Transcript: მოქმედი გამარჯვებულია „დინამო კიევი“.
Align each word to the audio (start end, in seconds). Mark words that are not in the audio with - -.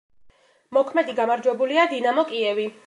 მოქმედი 0.77 1.15
გამარჯვებულია 1.21 1.87
„დინამო 1.95 2.27
კიევი“. 2.35 2.69